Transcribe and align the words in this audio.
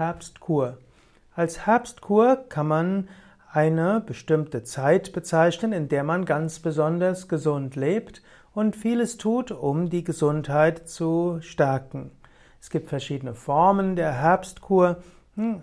Herbstkur. 0.00 0.78
Als 1.36 1.66
Herbstkur 1.66 2.46
kann 2.48 2.66
man 2.66 3.08
eine 3.52 4.00
bestimmte 4.00 4.64
Zeit 4.64 5.12
bezeichnen, 5.12 5.74
in 5.74 5.90
der 5.90 6.04
man 6.04 6.24
ganz 6.24 6.58
besonders 6.58 7.28
gesund 7.28 7.76
lebt 7.76 8.22
und 8.54 8.76
vieles 8.76 9.18
tut, 9.18 9.50
um 9.50 9.90
die 9.90 10.02
Gesundheit 10.02 10.88
zu 10.88 11.36
stärken. 11.42 12.12
Es 12.62 12.70
gibt 12.70 12.88
verschiedene 12.88 13.34
Formen 13.34 13.94
der 13.94 14.12
Herbstkur. 14.12 15.02
Hm, 15.34 15.62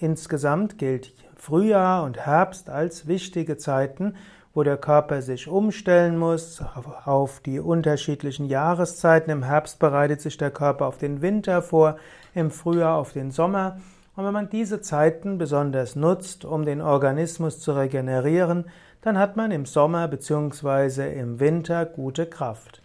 insgesamt 0.00 0.78
gilt 0.78 1.12
Frühjahr 1.36 2.02
und 2.02 2.18
Herbst 2.18 2.68
als 2.68 3.06
wichtige 3.06 3.56
Zeiten, 3.56 4.16
wo 4.56 4.62
der 4.62 4.78
Körper 4.78 5.20
sich 5.20 5.48
umstellen 5.48 6.16
muss 6.16 6.64
auf 7.04 7.40
die 7.40 7.60
unterschiedlichen 7.60 8.46
Jahreszeiten. 8.46 9.30
Im 9.30 9.42
Herbst 9.42 9.78
bereitet 9.78 10.22
sich 10.22 10.38
der 10.38 10.50
Körper 10.50 10.86
auf 10.86 10.96
den 10.96 11.20
Winter 11.20 11.60
vor, 11.60 11.96
im 12.34 12.50
Frühjahr 12.50 12.96
auf 12.96 13.12
den 13.12 13.30
Sommer. 13.30 13.78
Und 14.16 14.24
wenn 14.24 14.32
man 14.32 14.48
diese 14.48 14.80
Zeiten 14.80 15.36
besonders 15.36 15.94
nutzt, 15.94 16.46
um 16.46 16.64
den 16.64 16.80
Organismus 16.80 17.60
zu 17.60 17.72
regenerieren, 17.72 18.64
dann 19.02 19.18
hat 19.18 19.36
man 19.36 19.50
im 19.50 19.66
Sommer 19.66 20.08
bzw. 20.08 21.20
im 21.20 21.38
Winter 21.38 21.84
gute 21.84 22.24
Kraft. 22.24 22.80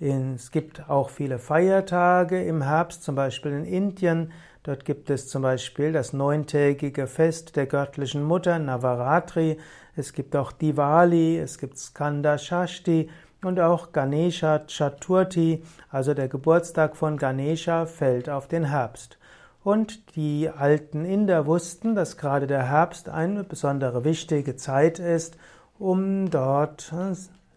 Es 0.00 0.50
gibt 0.50 0.90
auch 0.90 1.10
viele 1.10 1.38
Feiertage 1.38 2.42
im 2.42 2.62
Herbst, 2.62 3.04
zum 3.04 3.14
Beispiel 3.14 3.52
in 3.52 3.64
Indien. 3.64 4.32
Dort 4.64 4.84
gibt 4.84 5.10
es 5.10 5.28
zum 5.28 5.42
Beispiel 5.42 5.92
das 5.92 6.12
neuntägige 6.12 7.06
Fest 7.06 7.54
der 7.54 7.66
göttlichen 7.66 8.24
Mutter 8.24 8.58
Navaratri. 8.58 9.58
Es 9.96 10.12
gibt 10.12 10.34
auch 10.34 10.52
Diwali, 10.52 11.38
es 11.38 11.58
gibt 11.58 11.78
Skanda 11.78 12.36
Shashti 12.38 13.08
und 13.42 13.60
auch 13.60 13.92
Ganesha 13.92 14.60
Chaturthi, 14.66 15.62
also 15.90 16.14
der 16.14 16.28
Geburtstag 16.28 16.96
von 16.96 17.16
Ganesha, 17.16 17.86
fällt 17.86 18.28
auf 18.28 18.48
den 18.48 18.64
Herbst. 18.64 19.18
Und 19.62 20.16
die 20.16 20.50
alten 20.50 21.04
Inder 21.04 21.46
wussten, 21.46 21.94
dass 21.94 22.16
gerade 22.16 22.46
der 22.46 22.68
Herbst 22.68 23.08
eine 23.08 23.44
besondere 23.44 24.04
wichtige 24.04 24.56
Zeit 24.56 24.98
ist, 24.98 25.36
um 25.78 26.30
dort 26.30 26.92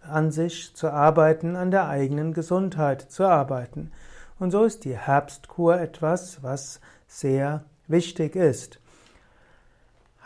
an 0.01 0.31
sich 0.31 0.73
zu 0.75 0.89
arbeiten, 0.89 1.55
an 1.55 1.71
der 1.71 1.89
eigenen 1.89 2.33
Gesundheit 2.33 3.01
zu 3.01 3.25
arbeiten. 3.25 3.91
Und 4.39 4.51
so 4.51 4.63
ist 4.63 4.85
die 4.85 4.97
Herbstkur 4.97 5.79
etwas, 5.79 6.43
was 6.43 6.79
sehr 7.07 7.63
wichtig 7.87 8.35
ist. 8.35 8.79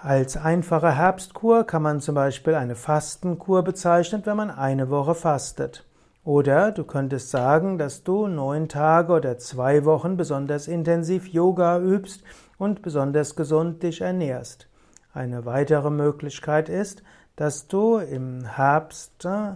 Als 0.04 0.36
einfache 0.36 0.96
Herbstkur 0.96 1.64
kann 1.64 1.84
man 1.84 2.00
zum 2.00 2.16
Beispiel 2.16 2.56
eine 2.56 2.74
Fastenkur 2.74 3.64
bezeichnen, 3.64 4.24
wenn 4.26 4.36
man 4.36 4.50
eine 4.50 4.90
Woche 4.90 5.14
fastet. 5.14 5.86
Oder 6.24 6.72
du 6.72 6.86
könntest 6.86 7.30
sagen, 7.30 7.78
dass 7.78 8.04
du 8.04 8.26
neun 8.26 8.68
Tage 8.68 9.14
oder 9.14 9.38
zwei 9.38 9.86
Wochen 9.86 10.18
besonders 10.18 10.68
intensiv 10.68 11.28
Yoga 11.28 11.80
übst 11.80 12.24
und 12.58 12.82
besonders 12.82 13.36
gesund 13.36 13.84
dich 13.84 14.02
ernährst. 14.02 14.68
Eine 15.14 15.46
weitere 15.46 15.92
Möglichkeit 15.92 16.68
ist, 16.68 17.04
dass 17.36 17.68
du 17.68 17.98
im 17.98 18.44
Herbst 18.44 19.24
äh, 19.26 19.54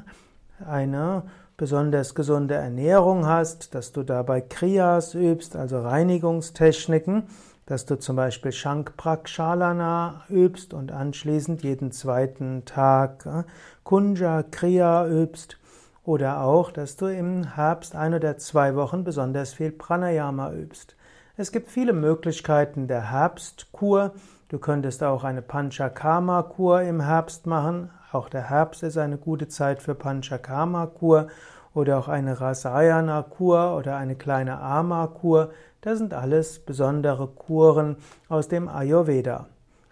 eine 0.66 1.24
besonders 1.58 2.16
gesunde 2.16 2.56
Ernährung 2.56 3.26
hast, 3.26 3.76
dass 3.76 3.92
du 3.92 4.04
dabei 4.04 4.42
Kriyas 4.42 5.16
übst, 5.16 5.56
also 5.56 5.80
Reinigungstechniken, 5.80 7.24
dass 7.66 7.86
du 7.86 7.98
zum 7.98 8.16
Beispiel 8.16 8.52
Shankprakshalana 8.52 10.26
übst 10.30 10.74
und 10.74 10.92
anschließend 10.92 11.64
jeden 11.64 11.92
zweiten 11.92 12.66
Tag 12.66 13.26
äh, 13.26 13.44
Kunja 13.84 14.44
Kriya 14.44 15.08
übst 15.08 15.58
oder 16.04 16.42
auch, 16.42 16.72
dass 16.72 16.96
du 16.98 17.08
im 17.08 17.56
Herbst 17.56 17.96
ein 17.96 18.14
oder 18.14 18.38
zwei 18.38 18.76
Wochen 18.76 19.04
besonders 19.04 19.54
viel 19.54 19.72
Pranayama 19.72 20.52
übst. 20.54 20.96
Es 21.38 21.52
gibt 21.52 21.70
viele 21.70 21.92
Möglichkeiten 21.92 22.88
der 22.88 23.12
Herbstkur. 23.12 24.14
Du 24.48 24.58
könntest 24.58 25.04
auch 25.04 25.26
eine 25.26 25.42
Panchakarma-Kur 25.42 26.82
im 26.84 27.02
Herbst 27.02 27.46
machen. 27.46 27.90
Auch 28.14 28.30
der 28.30 28.50
Herbst 28.50 28.84
ist 28.84 28.98
eine 28.98 29.18
gute 29.18 29.50
Zeit 29.50 29.82
für 29.82 29.96
Panchakarma-Kur 29.96 31.28
oder 31.74 32.00
auch 32.00 32.08
eine 32.08 32.40
Rasayana-Kur 32.40 33.76
oder 33.76 33.98
eine 33.98 34.16
kleine 34.16 34.62
Ama-Kur. 34.62 35.52
Das 35.82 35.98
sind 35.98 36.14
alles 36.14 36.60
besondere 36.60 37.28
Kuren 37.28 37.98
aus 38.30 38.48
dem 38.48 38.70
Ayurveda. 38.70 39.48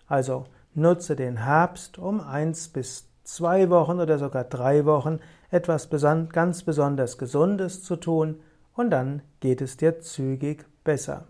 Also 0.08 0.46
nutze 0.74 1.18
den 1.18 1.44
Herbst, 1.44 1.98
um 1.98 2.22
eins 2.22 2.70
bis 2.70 3.10
zwei 3.26 3.70
Wochen 3.70 4.00
oder 4.00 4.18
sogar 4.18 4.46
drei 4.46 4.86
Wochen 4.86 5.20
etwas 5.52 5.90
ganz 5.90 6.64
besonders 6.64 7.18
Gesundes 7.18 7.84
zu 7.84 7.98
tun 7.98 8.40
und 8.76 8.92
dann 8.92 9.22
geht 9.42 9.60
es 9.62 9.76
dir 9.76 10.00
zügig 10.00 10.66
besser. 10.86 11.26